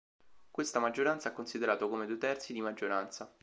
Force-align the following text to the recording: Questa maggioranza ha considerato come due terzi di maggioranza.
Questa 0.49 0.79
maggioranza 0.79 1.29
ha 1.29 1.31
considerato 1.31 1.87
come 1.87 2.07
due 2.07 2.17
terzi 2.17 2.53
di 2.53 2.61
maggioranza. 2.61 3.31